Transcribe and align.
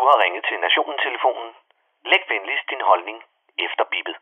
Du 0.00 0.04
har 0.06 0.22
ringet 0.24 0.44
til 0.48 0.58
Nationen-telefonen. 0.66 1.50
Læg 2.10 2.22
venligst 2.28 2.70
din 2.70 2.80
holdning 2.90 3.18
efter 3.66 3.84
bippet. 3.92 4.16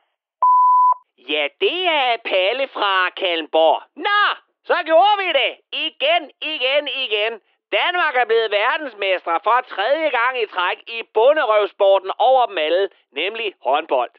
Ja, 1.33 1.45
det 1.61 1.81
er 1.89 2.17
Palle 2.31 2.69
fra 2.69 3.11
Kalmborg. 3.11 3.83
Nå, 4.07 4.23
så 4.65 4.77
gjorde 4.89 5.17
vi 5.23 5.29
det. 5.41 5.53
Igen, 5.87 6.23
igen, 6.55 6.89
igen. 7.05 7.33
Danmark 7.73 8.15
er 8.17 8.25
blevet 8.25 8.51
verdensmestre 8.51 9.41
for 9.45 9.61
tredje 9.61 10.09
gang 10.19 10.43
i 10.43 10.47
træk 10.47 10.79
i 10.97 11.03
bunderøvsporten 11.15 12.11
over 12.19 12.47
dem 12.47 12.59
alle, 12.59 12.91
nemlig 13.13 13.55
håndbold. 13.65 14.11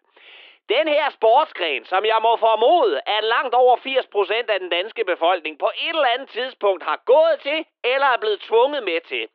Den 0.69 0.87
her 0.87 1.09
sportsgren, 1.09 1.85
som 1.85 2.05
jeg 2.05 2.19
må 2.21 2.37
formode, 2.37 3.01
at 3.05 3.23
langt 3.23 3.55
over 3.55 3.75
80% 3.77 4.53
af 4.53 4.59
den 4.59 4.69
danske 4.69 5.05
befolkning 5.05 5.59
på 5.59 5.69
et 5.85 5.89
eller 5.89 6.13
andet 6.15 6.29
tidspunkt 6.29 6.83
har 6.83 6.99
gået 7.05 7.39
til 7.39 7.65
eller 7.83 8.07
er 8.07 8.17
blevet 8.17 8.41
tvunget 8.41 8.83
med 8.83 9.01
til. 9.01 9.27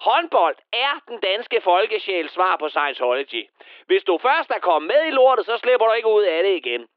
Håndbold 0.00 0.56
er 0.72 1.00
den 1.08 1.20
danske 1.20 1.60
folkesjæls 1.60 2.32
svar 2.32 2.56
på 2.56 2.68
Scientology. 2.68 3.48
Hvis 3.86 4.04
du 4.04 4.18
først 4.18 4.50
er 4.50 4.58
kommet 4.58 4.88
med 4.88 5.06
i 5.06 5.10
lortet, 5.10 5.46
så 5.46 5.56
slipper 5.58 5.86
du 5.86 5.92
ikke 5.92 6.08
ud 6.08 6.22
af 6.22 6.42
det 6.42 6.56
igen. 6.56 6.88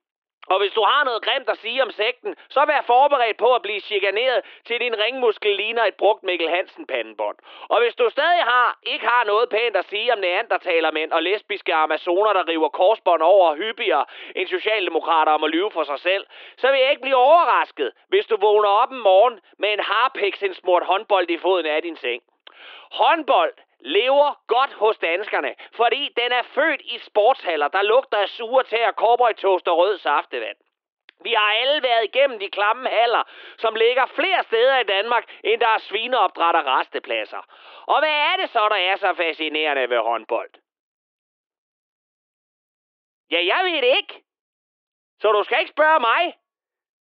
Og 0.51 0.59
hvis 0.59 0.73
du 0.73 0.83
har 0.83 1.03
noget 1.03 1.21
grimt 1.21 1.49
at 1.49 1.57
sige 1.57 1.83
om 1.83 1.91
sekten, 1.91 2.35
så 2.49 2.65
vær 2.65 2.81
forberedt 2.81 3.37
på 3.37 3.55
at 3.55 3.61
blive 3.61 3.79
chikaneret 3.79 4.41
til 4.65 4.79
din 4.79 4.99
ringmuskel 4.99 5.55
ligner 5.55 5.83
et 5.83 5.95
brugt 5.95 6.23
Mikkel 6.23 6.49
Hansen 6.49 6.87
pandebånd. 6.87 7.37
Og 7.69 7.81
hvis 7.81 7.95
du 7.95 8.09
stadig 8.09 8.43
har, 8.43 8.79
ikke 8.83 9.07
har 9.07 9.23
noget 9.23 9.49
pænt 9.49 9.75
at 9.75 9.85
sige 9.85 10.13
om 10.13 10.19
neandertalermænd 10.19 11.11
og 11.11 11.23
lesbiske 11.23 11.73
amazoner, 11.73 12.33
der 12.33 12.47
river 12.47 12.69
korsbånd 12.69 13.21
over 13.21 13.55
hyppigere 13.55 14.05
end 14.35 14.47
socialdemokrater 14.47 15.31
om 15.31 15.43
at 15.43 15.49
lyve 15.49 15.71
for 15.71 15.83
sig 15.83 15.99
selv, 15.99 16.25
så 16.57 16.71
vil 16.71 16.79
jeg 16.79 16.89
ikke 16.89 17.01
blive 17.01 17.15
overrasket, 17.15 17.91
hvis 18.07 18.25
du 18.25 18.37
vågner 18.37 18.69
op 18.69 18.91
en 18.91 19.03
morgen 19.03 19.39
med 19.59 19.73
en 19.73 19.79
harpiksindsmurt 19.79 20.83
håndbold 20.83 21.29
i 21.29 21.37
foden 21.37 21.65
af 21.65 21.81
din 21.81 21.95
seng. 21.95 22.21
Håndbold 22.91 23.53
lever 23.79 24.41
godt 24.47 24.73
hos 24.73 24.97
danskerne, 24.97 25.55
fordi 25.75 26.13
den 26.17 26.31
er 26.31 26.43
født 26.43 26.81
i 26.81 26.97
sportshaller, 26.99 27.67
der 27.67 27.81
lugter 27.81 28.17
af 28.17 28.29
sure 28.29 28.63
tæer, 28.63 28.91
cowboytoast 28.91 29.67
og 29.67 29.77
rød 29.77 29.97
saftevand. 29.97 30.57
Vi 31.21 31.33
har 31.33 31.53
alle 31.53 31.83
været 31.83 32.03
igennem 32.03 32.39
de 32.39 32.49
klamme 32.49 32.89
haller, 32.89 33.23
som 33.57 33.75
ligger 33.75 34.05
flere 34.05 34.43
steder 34.43 34.79
i 34.79 34.83
Danmark, 34.83 35.23
end 35.43 35.61
der 35.61 35.67
er 35.67 35.77
svineopdræt 35.77 36.55
og 36.55 36.65
restepladser. 36.65 37.43
Og 37.85 37.99
hvad 37.99 38.09
er 38.09 38.35
det 38.41 38.49
så, 38.49 38.69
der 38.69 38.75
er 38.75 38.95
så 38.95 39.13
fascinerende 39.13 39.89
ved 39.89 39.99
håndbold? 39.99 40.51
Ja, 43.31 43.45
jeg 43.45 43.61
ved 43.63 43.81
det 43.81 43.97
ikke. 43.97 44.23
Så 45.21 45.31
du 45.31 45.43
skal 45.43 45.59
ikke 45.59 45.71
spørge 45.71 45.99
mig. 45.99 46.33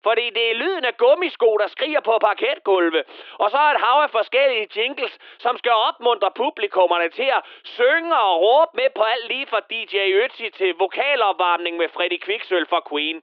Fordi 0.03 0.29
det 0.29 0.51
er 0.51 0.55
lyden 0.55 0.85
af 0.85 0.97
gummisko, 0.97 1.57
der 1.57 1.67
skriger 1.67 1.99
på 1.99 2.17
parketgulve. 2.21 3.03
Og 3.33 3.51
så 3.51 3.57
et 3.57 3.79
hav 3.85 3.97
af 4.03 4.09
forskellige 4.09 4.67
jingles, 4.75 5.17
som 5.39 5.57
skal 5.57 5.71
opmuntre 5.71 6.31
publikummerne 6.35 7.09
til 7.09 7.29
at 7.37 7.41
synge 7.63 8.15
og 8.15 8.41
råbe 8.41 8.71
med 8.73 8.89
på 8.95 9.03
alt 9.03 9.27
lige 9.27 9.47
fra 9.47 9.59
DJ 9.71 9.95
Ötzi 10.23 10.49
til 10.49 10.75
vokalopvarmning 10.77 11.77
med 11.77 11.89
Freddy 11.89 12.19
Kviksøl 12.25 12.65
fra 12.69 12.81
Queen. 12.89 13.21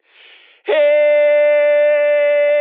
Hey, 0.67 2.60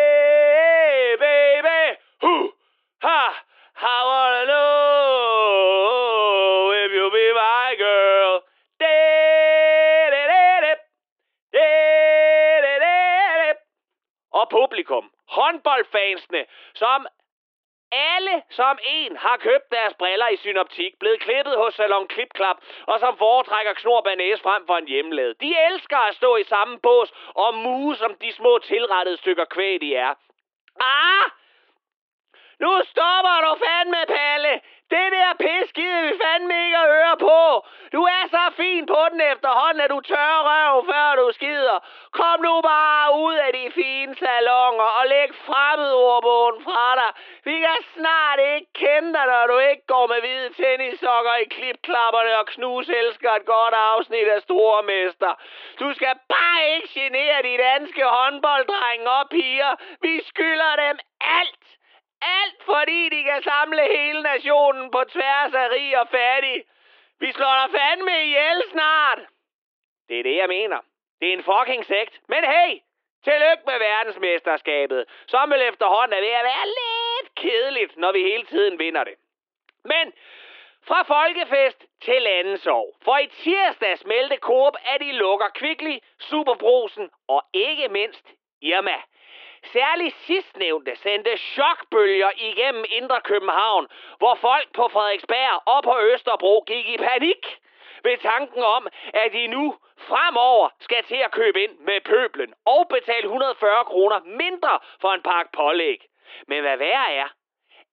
publikum, 14.50 15.12
håndboldfansene, 15.28 16.46
som 16.74 17.08
alle 17.92 18.42
som 18.50 18.80
en 18.84 19.18
har 19.18 19.38
købt 19.38 19.72
deres 19.72 19.94
briller 19.94 20.28
i 20.28 20.38
synoptik, 20.38 21.00
blevet 21.00 21.20
klippet 21.20 21.56
hos 21.58 21.74
Salon 21.74 22.08
Klipklap, 22.08 22.58
og 22.88 23.00
som 23.00 23.18
foretrækker 23.18 23.74
knor 23.74 24.02
frem 24.44 24.68
for 24.68 24.78
en 24.78 24.88
hjemmelade. 24.88 25.34
De 25.42 25.56
elsker 25.72 25.98
at 25.98 26.16
stå 26.16 26.36
i 26.36 26.44
samme 26.44 26.80
bås 26.80 27.14
og 27.36 27.54
mue 27.54 27.96
som 27.96 28.16
de 28.22 28.34
små 28.34 28.60
tilrettede 28.60 29.18
stykker 29.18 29.46
kvæg, 29.46 29.82
de 29.82 29.96
er. 29.96 30.14
Ah! 30.82 31.26
Nu 32.60 32.72
stopper 32.84 33.38
du 33.46 33.52
fandme, 33.66 34.06
Palle! 34.08 34.62
Det 34.94 35.08
der 35.16 35.34
pis 35.40 35.72
gider 35.78 36.02
vi 36.02 36.14
fandme 36.24 36.66
ikke 36.66 36.78
at 36.78 36.92
høre 36.96 37.18
på. 37.18 37.68
Du 37.94 38.02
er 38.04 38.24
så 38.36 38.44
fin 38.56 38.79
på 38.94 39.02
den 39.12 39.22
efterhånden, 39.34 39.82
at 39.86 39.90
du 39.96 40.00
tør 40.12 40.36
røv, 40.50 40.76
før 40.92 41.08
du 41.22 41.26
skider. 41.38 41.78
Kom 42.20 42.38
nu 42.48 42.56
bare 42.62 43.06
ud 43.26 43.36
af 43.46 43.52
de 43.58 43.66
fine 43.82 44.14
salonger 44.22 44.90
og 45.00 45.04
læg 45.14 45.30
fremmedordbogen 45.48 46.58
fra 46.68 46.88
dig. 47.00 47.12
Vi 47.50 47.56
kan 47.66 47.80
snart 47.96 48.40
ikke 48.54 48.70
kende 48.84 49.10
dig, 49.18 49.26
når 49.34 49.46
du 49.52 49.58
ikke 49.72 49.86
går 49.94 50.06
med 50.12 50.20
hvide 50.24 50.50
tennissokker 50.60 51.36
i 51.44 51.46
klipklapperne 51.56 52.34
og 52.42 52.46
knus 52.54 52.90
elsker 53.02 53.32
et 53.40 53.46
godt 53.46 53.76
afsnit 53.92 54.28
af 54.36 54.42
Stormester. 54.42 55.34
Du 55.82 55.88
skal 55.98 56.14
bare 56.36 56.62
ikke 56.76 56.90
genere 57.00 57.38
de 57.50 57.56
danske 57.68 58.04
håndbolddrenge 58.16 59.10
og 59.20 59.30
piger. 59.30 59.74
Vi 60.02 60.14
skylder 60.30 60.74
dem 60.86 60.96
alt. 61.40 61.66
Alt 62.40 62.60
fordi 62.66 63.10
de 63.16 63.24
kan 63.24 63.42
samle 63.44 63.84
hele 63.98 64.22
nationen 64.22 64.92
på 64.92 65.02
tværs 65.14 65.54
af 65.54 65.68
rig 65.76 66.00
og 66.02 66.08
fattig. 66.18 66.58
Vi 67.20 67.32
slår 67.32 67.56
dig 67.62 67.70
fandme 67.80 68.24
ihjel 68.24 68.64
snart. 68.72 69.20
Det 70.10 70.20
er 70.20 70.24
det, 70.24 70.36
jeg 70.36 70.48
mener. 70.48 70.80
Det 71.20 71.30
er 71.30 71.34
en 71.34 71.44
fucking 71.44 71.86
sekt. 71.86 72.20
Men 72.28 72.44
hey, 72.44 72.72
tillykke 73.24 73.64
med 73.66 73.80
verdensmesterskabet, 73.80 75.06
som 75.28 75.52
vel 75.52 75.62
efterhånden 75.62 76.18
er 76.18 76.22
ved 76.22 76.36
at 76.42 76.50
være 76.54 76.68
lidt 76.80 77.36
kedeligt, 77.36 77.98
når 77.98 78.12
vi 78.12 78.22
hele 78.22 78.46
tiden 78.46 78.80
vinder 78.80 79.04
det. 79.04 79.16
Men 79.84 80.14
fra 80.88 81.02
folkefest 81.04 81.86
til 82.02 82.22
landesorg. 82.22 82.96
For 83.04 83.18
i 83.18 83.28
tirsdags 83.28 84.06
meldte 84.06 84.36
Coop, 84.36 84.74
at 84.86 85.02
de 85.02 85.12
lukker 85.12 85.50
Kvickly, 85.50 85.98
Superbrosen 86.20 87.10
og 87.28 87.42
ikke 87.54 87.88
mindst 87.88 88.26
Irma. 88.62 88.98
Særligt 89.64 90.16
sidstnævnte 90.16 90.96
sendte 90.96 91.38
chokbølger 91.38 92.32
igennem 92.38 92.86
Indre 92.90 93.22
København, 93.22 93.88
hvor 94.18 94.36
folk 94.36 94.74
på 94.74 94.88
Frederiksberg 94.88 95.62
og 95.66 95.84
på 95.84 96.00
Østerbro 96.00 96.64
gik 96.68 96.88
i 96.90 96.98
panik 96.98 97.60
ved 98.04 98.18
tanken 98.18 98.64
om, 98.64 98.88
at 99.14 99.34
de 99.34 99.48
nu 99.48 99.76
fremover 99.98 100.70
skal 100.80 101.04
til 101.04 101.16
at 101.16 101.32
købe 101.32 101.64
ind 101.64 101.80
med 101.80 102.02
pøblen 102.02 102.54
og 102.66 102.88
betale 102.90 103.24
140 103.24 103.86
kroner 103.86 104.20
mindre 104.26 104.80
for 105.02 105.12
en 105.12 105.22
pakke 105.22 105.52
pålæg. 105.54 106.00
Men 106.48 106.62
hvad 106.62 106.78
værre 106.78 107.14
er, 107.14 107.28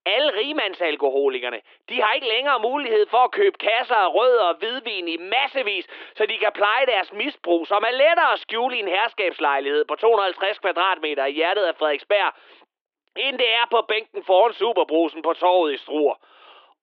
alle 0.06 0.30
rigmandsalkoholikerne, 0.40 1.60
de 1.88 2.02
har 2.02 2.12
ikke 2.12 2.28
længere 2.28 2.60
mulighed 2.60 3.06
for 3.10 3.18
at 3.18 3.30
købe 3.30 3.58
kasser 3.58 3.94
af 3.94 4.14
rød 4.14 4.36
og 4.36 4.56
hvidvin 4.60 5.08
i 5.08 5.16
massevis, 5.16 5.86
så 6.16 6.26
de 6.26 6.38
kan 6.38 6.52
pleje 6.54 6.86
deres 6.86 7.12
misbrug, 7.12 7.66
som 7.66 7.82
er 7.88 7.90
lettere 7.90 8.32
at 8.32 8.40
skjule 8.40 8.76
i 8.76 8.80
en 8.80 8.88
herskabslejlighed 8.88 9.84
på 9.84 9.94
250 9.94 10.58
kvadratmeter 10.58 11.24
i 11.26 11.32
hjertet 11.32 11.64
af 11.64 11.74
Frederiksberg, 11.76 12.32
end 13.16 13.38
det 13.38 13.50
er 13.52 13.66
på 13.70 13.84
bænken 13.88 14.24
foran 14.24 14.52
Superbrusen 14.52 15.22
på 15.22 15.32
torvet 15.32 15.74
i 15.74 15.76
Struer. 15.76 16.14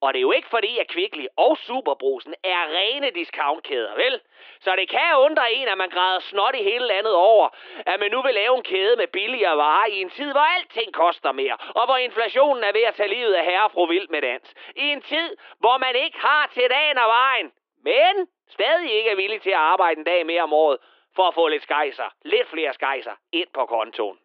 Og 0.04 0.14
det 0.14 0.20
er 0.20 0.28
jo 0.30 0.32
ikke 0.32 0.50
fordi, 0.50 0.80
at 0.80 0.88
Kvickly 0.88 1.26
og 1.38 1.58
Superbrusen 1.58 2.34
er 2.44 2.62
rene 2.78 3.10
discountkæder, 3.10 3.96
vel? 3.96 4.20
Så 4.60 4.72
det 4.80 4.90
kan 4.90 5.12
undre 5.28 5.54
en, 5.54 5.68
at 5.68 5.78
man 5.78 5.90
græder 5.90 6.20
snot 6.20 6.56
i 6.56 6.64
hele 6.64 6.88
landet 6.88 7.16
over, 7.16 7.50
at 7.86 8.00
man 8.00 8.12
nu 8.12 8.22
vil 8.22 8.34
lave 8.34 8.58
en 8.58 8.64
kæde 8.64 8.96
med 8.96 9.08
billigere 9.08 9.58
varer 9.58 9.86
i 9.86 10.02
en 10.02 10.10
tid, 10.10 10.32
hvor 10.32 10.48
alting 10.58 10.94
koster 10.94 11.32
mere, 11.32 11.58
og 11.76 11.86
hvor 11.86 11.98
inflationen 11.98 12.64
er 12.64 12.72
ved 12.72 12.82
at 12.82 12.96
tage 12.96 13.10
livet 13.10 13.34
af 13.34 13.46
herre 13.46 13.64
og 13.64 13.72
fru 13.72 13.86
Vild 13.86 14.10
med 14.10 14.22
dans. 14.22 14.54
I 14.76 14.86
en 14.96 15.02
tid, 15.02 15.38
hvor 15.60 15.78
man 15.78 15.96
ikke 15.96 16.20
har 16.20 16.50
til 16.54 16.68
dagen 16.70 16.98
og 16.98 17.10
vejen, 17.20 17.52
men 17.84 18.28
stadig 18.50 18.92
ikke 18.98 19.10
er 19.10 19.16
villig 19.16 19.42
til 19.42 19.50
at 19.50 19.66
arbejde 19.74 19.98
en 19.98 20.04
dag 20.04 20.26
mere 20.26 20.44
om 20.44 20.54
året, 20.54 20.78
for 21.16 21.28
at 21.28 21.34
få 21.34 21.48
lidt 21.48 21.64
skejser, 21.64 22.10
lidt 22.26 22.50
flere 22.50 22.74
skejser, 22.74 23.16
ind 23.32 23.48
på 23.54 23.66
kontoen. 23.66 24.18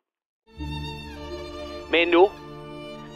Men 1.91 2.09
nu, 2.09 2.25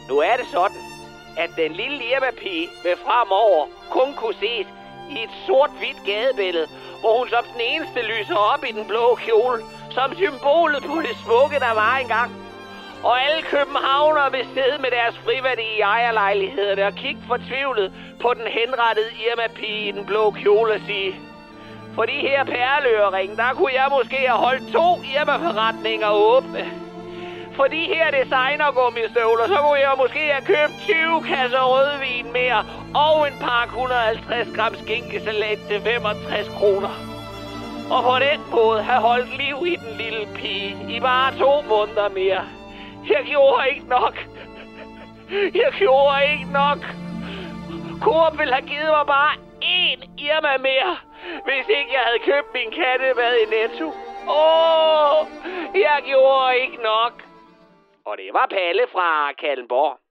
nu 0.09 0.15
er 0.19 0.35
det 0.41 0.45
sådan, 0.45 0.92
at 1.37 1.49
den 1.55 1.71
lille 1.73 2.03
Irma-pige 2.11 2.69
vil 2.83 2.97
fremover 3.05 3.65
kun 3.89 4.13
kunne 4.13 4.33
ses 4.33 4.67
i 5.09 5.23
et 5.23 5.33
sort-hvidt 5.47 6.03
gadebillede, 6.05 6.67
hvor 6.99 7.17
hun 7.17 7.29
som 7.29 7.43
den 7.53 7.61
eneste 7.61 8.01
lyser 8.01 8.35
op 8.35 8.63
i 8.69 8.71
den 8.71 8.85
blå 8.87 9.15
kjole, 9.15 9.63
som 9.91 10.15
symbolet 10.15 10.83
på 10.83 10.95
det 11.01 11.15
smukke, 11.23 11.59
der 11.59 11.73
var 11.73 11.97
engang. 11.97 12.31
Og 13.03 13.21
alle 13.21 13.41
københavnere 13.41 14.31
vil 14.31 14.45
sidde 14.53 14.77
med 14.81 14.91
deres 14.91 15.15
friværdi 15.25 15.67
i 15.77 15.81
ejerlejlighederne 15.81 16.85
og 16.85 16.93
kigge 16.93 17.21
fortvivlet 17.27 17.93
på 18.21 18.33
den 18.33 18.47
henrettede 18.47 19.11
Irma-pige 19.25 19.87
i 19.89 19.91
den 19.91 20.05
blå 20.05 20.31
kjole 20.31 20.73
og 20.73 20.79
sige, 20.87 21.15
for 21.95 22.03
de 22.05 22.19
her 22.27 22.43
perleøring, 22.43 23.37
der 23.37 23.53
kunne 23.53 23.73
jeg 23.73 23.87
måske 23.91 24.17
have 24.27 24.39
holdt 24.45 24.71
to 24.71 24.87
Irma-forretninger 25.15 26.09
åbne. 26.09 26.92
For 27.55 27.67
de 27.67 27.81
her 27.93 28.11
designergummistøvler, 28.11 29.47
så 29.47 29.57
kunne 29.63 29.79
jeg 29.79 29.93
måske 29.97 30.19
have 30.33 30.45
købt 30.45 30.73
20 30.79 31.23
kasser 31.23 31.63
rødvin 31.73 32.31
mere 32.33 32.65
og 32.95 33.27
en 33.27 33.37
pakke 33.41 33.71
150 33.73 34.55
gram 34.55 34.75
skinkesalat 34.75 35.59
til 35.69 35.81
65 35.81 36.47
kroner. 36.57 36.93
Og 37.91 38.03
på 38.03 38.15
den 38.19 38.39
måde 38.51 38.83
have 38.83 39.01
holdt 39.01 39.37
liv 39.37 39.57
i 39.73 39.75
den 39.75 39.93
lille 39.97 40.27
pige 40.35 40.95
i 40.95 40.99
bare 40.99 41.37
to 41.37 41.61
måneder 41.61 42.09
mere. 42.09 42.43
Jeg 43.09 43.21
gjorde 43.25 43.69
ikke 43.69 43.87
nok. 43.87 44.15
Jeg 45.61 45.71
gjorde 45.81 46.17
ikke 46.31 46.51
nok. 46.51 46.79
Coop 48.01 48.39
ville 48.39 48.53
have 48.53 48.67
givet 48.67 48.91
mig 48.97 49.05
bare 49.07 49.33
én 49.63 49.99
Irma 50.17 50.57
mere, 50.57 50.95
hvis 51.47 51.65
ikke 51.77 51.91
jeg 51.97 52.03
havde 52.07 52.21
købt 52.29 52.49
min 52.53 52.69
kattemad 52.79 53.33
i 53.43 53.45
Netto. 53.55 53.87
Åh, 54.27 55.27
jeg 55.75 55.97
gjorde 56.05 56.57
ikke 56.63 56.77
nok. 56.83 57.32
Og 58.05 58.17
det 58.17 58.33
var 58.33 58.47
Palle 58.51 58.87
fra 58.91 59.33
Kallenborg. 59.33 60.02